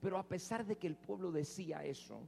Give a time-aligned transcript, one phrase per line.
[0.00, 2.26] Pero a pesar de que el pueblo decía eso,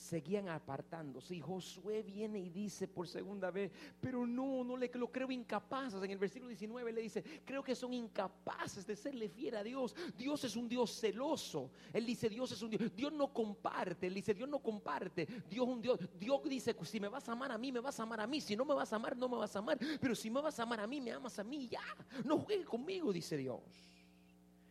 [0.00, 1.34] seguían apartándose.
[1.34, 3.70] Y Josué viene y dice por segunda vez,
[4.00, 6.02] pero no, no le lo creo incapaces.
[6.02, 9.94] En el versículo 19 le dice, creo que son incapaces de serle fiel a Dios.
[10.16, 11.70] Dios es un Dios celoso.
[11.92, 12.94] Él dice, Dios es un Dios.
[12.96, 14.06] Dios no comparte.
[14.06, 15.26] Él dice, Dios no comparte.
[15.48, 15.98] Dios es un Dios.
[16.18, 18.40] Dios dice, si me vas a amar a mí, me vas a amar a mí.
[18.40, 19.78] Si no me vas a amar, no me vas a amar.
[20.00, 21.68] Pero si me vas a amar a mí, me amas a mí.
[21.68, 21.82] Ya,
[22.24, 23.60] no juegues conmigo, dice Dios.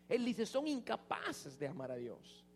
[0.09, 2.48] Él dice, son incapaces de amar a Dios.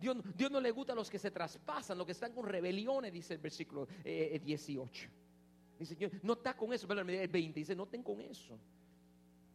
[0.00, 3.12] Dios, Dios, no le gusta a los que se traspasan, los que están con rebeliones,
[3.12, 5.06] dice el versículo 18.
[5.06, 5.10] Eh,
[5.78, 8.58] dice, no está con eso, perdón, el 20, dice, no estén con eso.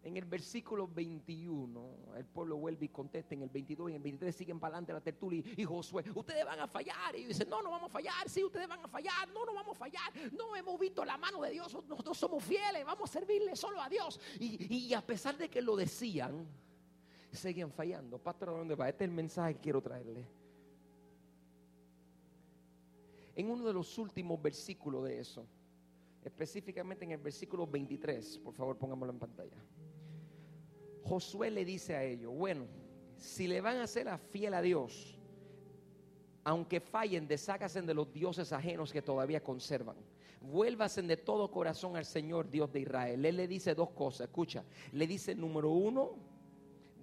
[0.04, 3.36] En el versículo 21, el pueblo vuelve y contesta.
[3.36, 6.44] En el 22 y en el 23 siguen para adelante la tertulia y Josué, ustedes
[6.46, 7.16] van a fallar.
[7.16, 8.30] Y dice, no, no vamos a fallar.
[8.30, 9.30] Sí, ustedes van a fallar.
[9.30, 10.12] No, no vamos a fallar.
[10.34, 11.74] No hemos visto la mano de Dios.
[11.88, 12.84] Nosotros somos fieles.
[12.84, 14.20] Vamos a servirle solo a Dios.
[14.42, 16.50] Y, y a pesar de que lo decían,
[17.38, 18.18] seguían fallando.
[18.18, 18.90] Pastor, ¿a dónde va?
[18.90, 20.28] Este es el mensaje que quiero traerle.
[23.36, 25.46] En uno de los últimos versículos de eso,
[26.24, 29.58] específicamente en el versículo 23, por favor pongámoslo en pantalla.
[31.04, 32.66] Josué le dice a ellos, bueno,
[33.18, 35.20] si le van a ser fiel a Dios,
[36.44, 39.96] aunque fallen, deshágasen de los dioses ajenos que todavía conservan.
[40.42, 43.26] Vuélvasen de todo corazón al Señor Dios de Israel.
[43.26, 46.18] Él le dice dos cosas, escucha, le dice número uno,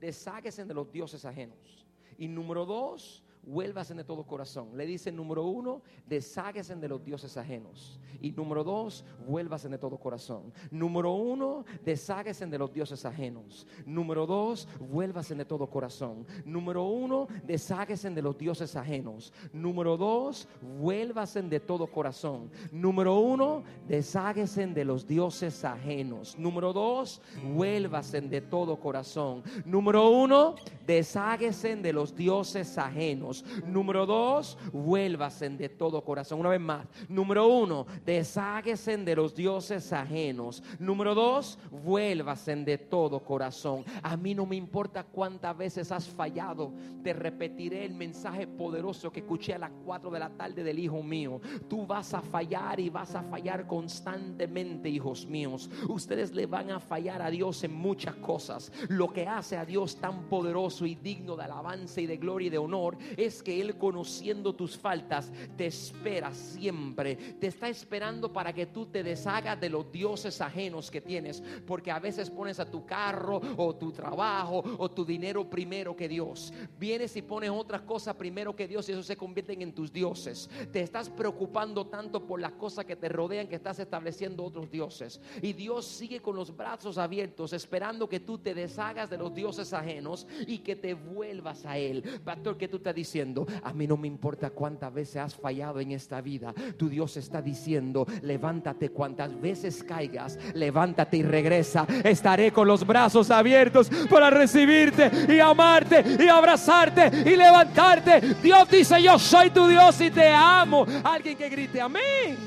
[0.01, 1.87] desháguesen de los dioses ajenos.
[2.19, 4.77] Y número dos, vuélvasen de todo corazón.
[4.77, 7.99] Le dice número uno, desháguesen de los dioses ajenos.
[8.21, 10.53] Y número dos, vuélvasen de todo corazón.
[10.71, 13.67] Número uno, desháguesen de los dioses ajenos.
[13.87, 16.27] Número dos, vuélvasen de todo corazón.
[16.45, 19.33] Número uno, desháguesen de los dioses ajenos.
[19.53, 22.51] Número dos, vuélvasen de todo corazón.
[22.73, 26.39] Número uno, desháguesen de los dioses ajenos.
[26.39, 27.23] Número dos,
[27.55, 29.43] vuélvasen de todo corazón.
[29.65, 33.30] Número uno, desháguesen de los dioses ajenos.
[33.67, 36.41] Número dos, vuélvasen de todo corazón.
[36.41, 36.87] Una vez más.
[37.09, 40.63] Número uno, desháguesen de los dioses ajenos.
[40.79, 43.85] Número dos, vuélvasen de todo corazón.
[44.03, 46.73] A mí no me importa cuántas veces has fallado.
[47.03, 51.03] Te repetiré el mensaje poderoso que escuché a las 4 de la tarde del hijo
[51.03, 51.41] mío.
[51.69, 55.71] Tú vas a fallar y vas a fallar constantemente, hijos míos.
[55.89, 58.73] Ustedes le van a fallar a Dios en muchas cosas.
[58.89, 62.51] Lo que hace a Dios tan poderoso y digno de alabanza y de gloria y
[62.51, 67.17] de honor es que Él conociendo tus faltas te espera siempre.
[67.17, 71.43] Te está esperando para que tú te deshagas de los dioses ajenos que tienes.
[71.67, 76.09] Porque a veces pones a tu carro o tu trabajo o tu dinero primero que
[76.09, 76.53] Dios.
[76.79, 80.49] Vienes y pones otras cosas primero que Dios y eso se convierten en tus dioses.
[80.73, 85.21] Te estás preocupando tanto por las cosas que te rodean que estás estableciendo otros dioses.
[85.43, 89.73] Y Dios sigue con los brazos abiertos esperando que tú te deshagas de los dioses
[89.73, 92.03] ajenos y que te vuelvas a Él.
[92.25, 95.91] Pastor, que tú te diciendo a mí no me importa cuántas veces has fallado en
[95.91, 96.55] esta vida.
[96.77, 101.87] Tu Dios está diciendo, levántate cuantas veces caigas, levántate y regresa.
[102.05, 108.21] Estaré con los brazos abiertos para recibirte y amarte y abrazarte y levantarte.
[108.41, 110.87] Dios dice, yo soy tu Dios y te amo.
[111.03, 112.39] Alguien que grite, amén.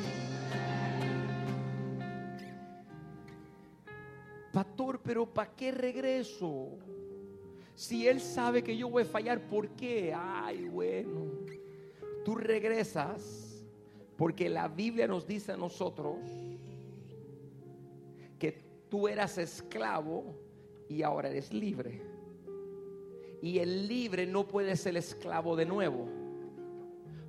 [4.54, 6.78] Pastor, pero ¿para qué regreso?
[7.76, 10.14] Si Él sabe que yo voy a fallar, ¿por qué?
[10.16, 11.26] Ay, bueno.
[12.24, 13.64] Tú regresas
[14.16, 16.18] porque la Biblia nos dice a nosotros
[18.38, 20.36] que tú eras esclavo
[20.88, 22.02] y ahora eres libre.
[23.42, 26.08] Y el libre no puede ser esclavo de nuevo.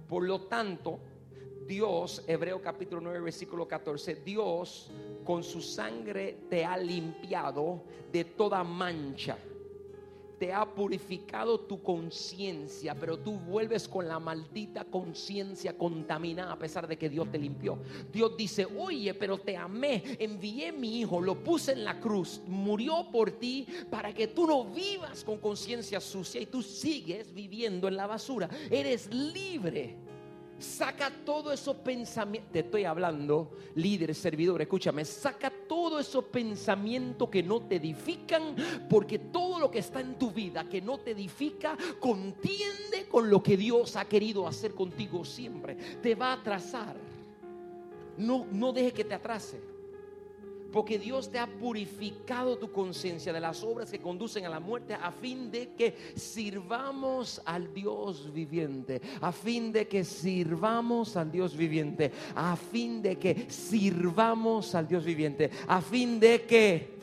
[0.09, 1.01] Por lo tanto,
[1.67, 4.93] Dios, Hebreo capítulo 9, versículo 14, Dios
[5.25, 7.83] con su sangre te ha limpiado
[8.13, 9.39] de toda mancha
[10.39, 16.87] te ha purificado tu conciencia, pero tú vuelves con la maldita conciencia contaminada a pesar
[16.87, 17.79] de que Dios te limpió.
[18.13, 23.09] Dios dice, oye, pero te amé, envié mi hijo, lo puse en la cruz, murió
[23.11, 27.97] por ti para que tú no vivas con conciencia sucia y tú sigues viviendo en
[27.97, 28.49] la basura.
[28.71, 30.14] Eres libre.
[30.59, 37.43] Saca todos esos pensamientos, te estoy hablando, líder, servidor, escúchame, saca todos esos pensamientos que
[37.43, 38.55] no te edifican,
[38.89, 43.43] porque todo lo que está en tu vida que no te edifica, contiende con lo
[43.43, 45.75] que Dios ha querido hacer contigo siempre.
[45.75, 46.97] Te va a atrasar.
[48.17, 49.74] No, no deje que te atrase.
[50.75, 54.93] Porque Dios te ha purificado tu conciencia de las obras que conducen a la muerte
[54.93, 59.01] a fin de que sirvamos al Dios viviente.
[59.21, 62.11] A fin de que sirvamos al Dios viviente.
[62.35, 65.49] A fin de que sirvamos al Dios viviente.
[65.69, 66.94] A fin de que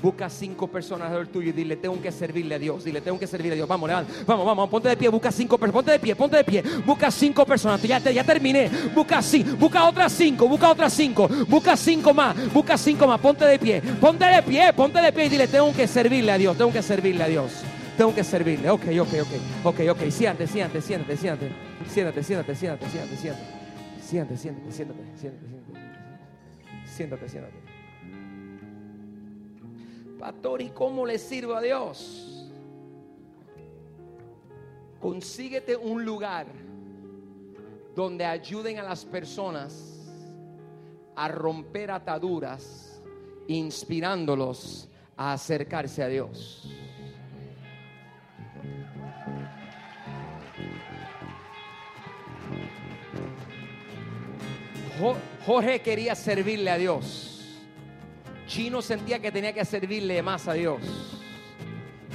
[0.00, 2.84] Busca cinco personas del tuyo y dile, tengo que servirle a Dios.
[2.84, 3.68] Dile, tengo que servirle a Dios.
[3.68, 4.12] Vamos, levanta.
[4.26, 5.08] Vamos, vamos, ponte de pie.
[5.08, 5.74] Busca cinco personas.
[5.74, 6.62] Ponte de pie, ponte de pie.
[6.86, 7.82] Busca cinco personas.
[7.82, 8.70] Ya, ya terminé.
[8.94, 9.56] Busca cinco.
[9.56, 10.48] Busca otras cinco.
[10.48, 11.28] Busca otras cinco.
[11.48, 12.52] Busca cinco más.
[12.52, 13.20] Busca cinco más.
[13.20, 13.82] Ponte de pie.
[14.00, 14.72] Ponte de pie.
[14.72, 16.56] Ponte de pie y dile, tengo que servirle a Dios.
[16.56, 17.52] Tengo que servirle a Dios.
[17.96, 18.70] Tengo que servirle.
[18.70, 19.64] Ok, ok, ok.
[19.64, 20.10] Ok, ok.
[20.10, 21.52] Siéntate, siéntate, siéntate, siéntate.
[21.92, 23.58] Siéntate, siéntate, siéntate, siéntate, siéntate.
[24.00, 25.68] Siéntate, siéntate, siéntate, siéntate, siéntate.
[26.86, 27.67] Siéntate, siéntate.
[30.18, 32.50] Pastor, ¿y cómo le sirvo a Dios?
[35.00, 36.46] Consíguete un lugar
[37.94, 39.94] donde ayuden a las personas
[41.14, 43.00] a romper ataduras,
[43.46, 46.68] inspirándolos a acercarse a Dios.
[55.46, 57.27] Jorge quería servirle a Dios.
[58.48, 60.80] Chino sentía que tenía que servirle más a Dios.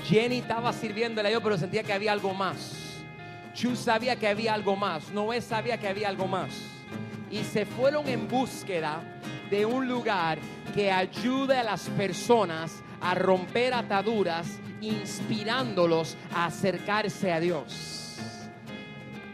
[0.05, 3.03] Jenny estaba sirviéndole a Dios, pero sentía que había algo más.
[3.53, 5.11] Chu sabía que había algo más.
[5.11, 6.49] Noé sabía que había algo más.
[7.29, 9.01] Y se fueron en búsqueda
[9.51, 10.39] de un lugar
[10.73, 18.17] que ayude a las personas a romper ataduras, inspirándolos a acercarse a Dios.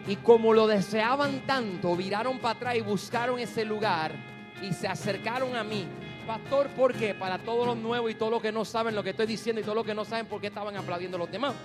[0.06, 4.12] Y como lo deseaban tanto, viraron para atrás y buscaron ese lugar
[4.62, 5.88] y se acercaron a mí
[6.30, 7.16] pastor, ¿por qué?
[7.16, 9.64] Para todos los nuevos y todos los que no saben lo que estoy diciendo y
[9.64, 11.56] todos los que no saben por qué estaban aplaudiendo los demás.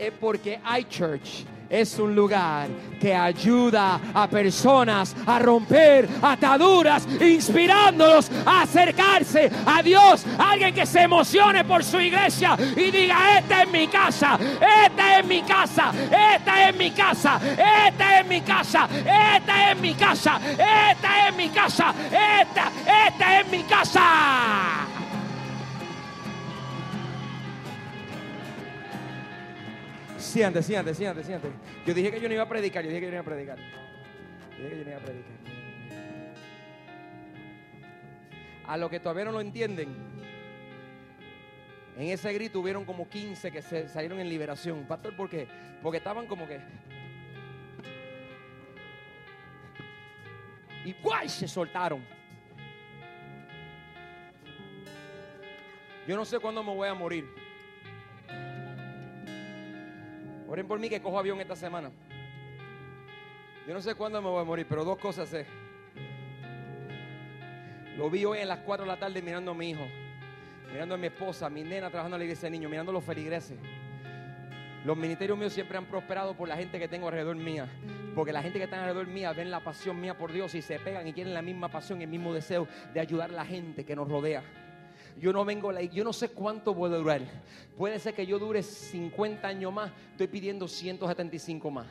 [0.00, 2.68] Es porque iChurch es un lugar
[3.00, 10.22] que ayuda a personas a romper ataduras, inspirándolos a acercarse a Dios.
[10.38, 14.38] Alguien que se emocione por su iglesia y diga, esta es mi casa,
[14.84, 15.92] esta es mi casa,
[16.34, 17.40] esta es mi casa,
[17.86, 18.88] esta es mi casa,
[19.34, 20.40] esta es mi casa,
[20.90, 23.01] esta es mi casa, esta, esta es
[23.52, 24.86] mi casa.
[30.16, 31.54] Siéntate, siéntate, siéntate, siéntate.
[31.86, 33.24] Yo dije que yo no iba a predicar, yo dije que yo no iba a
[33.24, 33.58] predicar.
[34.56, 35.32] Dije que yo no iba a predicar.
[38.66, 39.94] A lo que todavía no lo entienden,
[41.98, 44.86] en ese grito hubieron como 15 que se salieron en liberación.
[44.86, 45.46] Pastor, ¿por qué?
[45.82, 46.58] Porque estaban como que.
[50.86, 50.94] Y
[51.28, 52.21] se soltaron.
[56.06, 57.28] Yo no sé cuándo me voy a morir.
[60.48, 61.90] Oren por mí que cojo avión esta semana.
[63.66, 65.46] Yo no sé cuándo me voy a morir, pero dos cosas sé.
[67.96, 69.86] Lo vi hoy en las 4 de la tarde mirando a mi hijo,
[70.72, 72.94] mirando a mi esposa, a mi nena trabajando en la iglesia de niños, mirando a
[72.94, 73.58] los feligreses.
[74.84, 77.68] Los ministerios míos siempre han prosperado por la gente que tengo alrededor mía.
[78.16, 80.78] Porque la gente que está alrededor mía ven la pasión mía por Dios y se
[80.80, 83.84] pegan y tienen la misma pasión y el mismo deseo de ayudar a la gente
[83.84, 84.42] que nos rodea.
[85.20, 87.22] Yo no vengo, yo no sé cuánto puedo durar.
[87.76, 89.90] Puede ser que yo dure 50 años más.
[90.12, 91.86] Estoy pidiendo 175 más.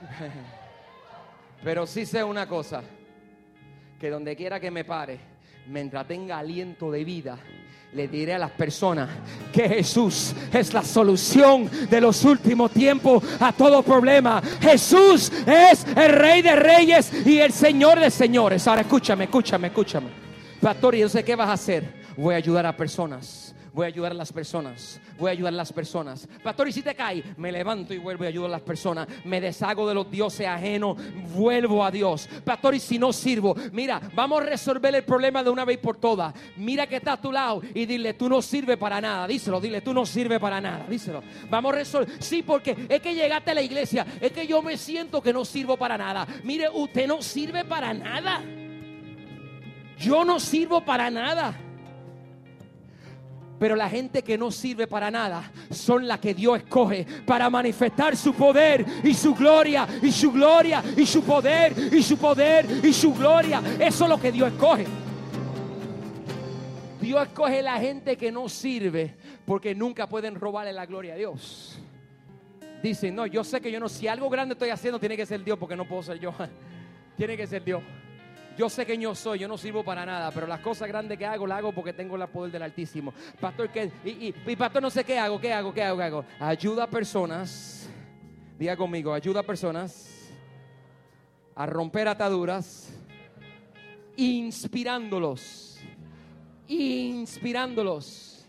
[1.64, 2.82] Pero sí sé una cosa,
[3.98, 5.18] que donde quiera que me pare,
[5.66, 7.38] mientras tenga aliento de vida,
[7.98, 9.10] le diré a las personas
[9.52, 14.40] que Jesús es la solución de los últimos tiempos a todo problema.
[14.60, 18.68] Jesús es el Rey de Reyes y el Señor de Señores.
[18.68, 20.06] Ahora escúchame, escúchame, escúchame.
[20.60, 21.92] Pastor, yo sé qué vas a hacer.
[22.16, 23.47] Voy a ayudar a personas
[23.78, 26.26] voy a ayudar a las personas, voy a ayudar a las personas.
[26.42, 29.06] Pastor, y si te cae, me levanto y vuelvo y ayudo a las personas.
[29.24, 30.96] Me deshago de los dioses ajenos,
[31.32, 32.28] vuelvo a Dios.
[32.44, 35.96] Pastor, y si no sirvo, mira, vamos a resolver el problema de una vez por
[35.96, 36.34] todas.
[36.56, 39.28] Mira que está a tu lado y dile, tú no sirves para nada.
[39.28, 40.84] Díselo, dile, tú no sirves para nada.
[40.88, 41.22] Díselo.
[41.48, 42.20] Vamos a resolver.
[42.20, 45.44] Sí, porque es que llegaste a la iglesia, es que yo me siento que no
[45.44, 46.26] sirvo para nada.
[46.42, 48.42] Mire, usted no sirve para nada.
[49.98, 51.67] Yo no sirvo para nada.
[53.58, 58.16] Pero la gente que no sirve para nada son las que Dios escoge para manifestar
[58.16, 62.92] su poder y su gloria y su gloria y su poder y su poder y
[62.92, 63.60] su gloria.
[63.80, 64.86] Eso es lo que Dios escoge.
[67.00, 71.80] Dios escoge la gente que no sirve porque nunca pueden robarle la gloria a Dios.
[72.82, 75.42] Dicen, no, yo sé que yo no, si algo grande estoy haciendo, tiene que ser
[75.42, 76.32] Dios porque no puedo ser yo.
[77.16, 77.82] tiene que ser Dios.
[78.58, 81.24] Yo sé que yo soy, yo no sirvo para nada, pero las cosas grandes que
[81.24, 83.14] hago, las hago porque tengo el poder del Altísimo.
[83.40, 83.88] Pastor, ¿qué?
[84.04, 86.24] Y, y, pastor, no sé qué hago, qué hago, qué hago, qué hago.
[86.40, 87.88] Ayuda a personas,
[88.58, 90.32] diga conmigo, ayuda a personas
[91.54, 92.92] a romper ataduras,
[94.16, 95.78] inspirándolos,
[96.66, 98.44] inspirándolos.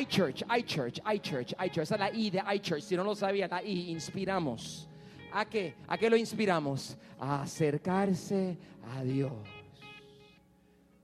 [0.00, 1.78] iChurch, iChurch, iChurch, iChurch.
[1.78, 2.82] Esa es la I de iChurch.
[2.82, 4.88] Si no lo sabía, la I, inspiramos.
[5.32, 5.74] ¿A qué?
[5.86, 6.96] ¿A qué lo inspiramos?
[7.18, 8.56] A acercarse
[8.94, 9.32] a Dios.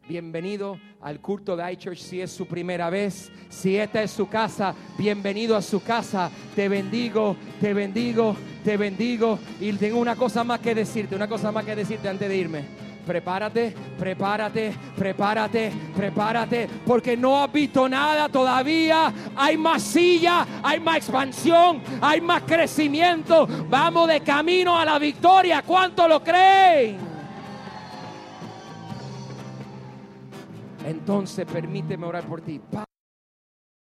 [0.07, 3.31] Bienvenido al culto de iChurch si es su primera vez.
[3.49, 6.31] Si esta es su casa, bienvenido a su casa.
[6.55, 9.39] Te bendigo, te bendigo, te bendigo.
[9.61, 12.84] Y tengo una cosa más que decirte, una cosa más que decirte antes de irme
[13.07, 19.13] prepárate, prepárate, prepárate, prepárate, porque no has visto nada todavía.
[19.37, 23.47] Hay más silla, hay más expansión, hay más crecimiento.
[23.69, 25.63] Vamos de camino a la victoria.
[25.63, 26.99] ¿Cuánto lo creen?
[30.85, 32.61] Entonces permíteme orar por ti.